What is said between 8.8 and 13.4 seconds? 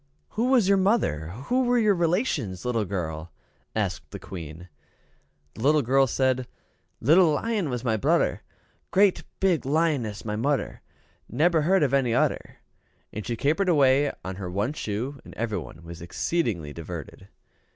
great big lioness my mudder; neber heard of any udder." And she